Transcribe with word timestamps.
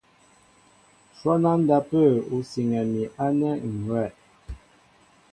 Shwɔ́n 1.17 1.43
á 1.51 1.53
ndápə̂ 1.61 2.01
ú 2.33 2.37
siŋɛ 2.49 2.79
mi 2.91 3.03
ánɛ̂ 3.25 3.51
ŋ̀ 3.61 3.61
hʉ́wɛ̂. 3.75 4.05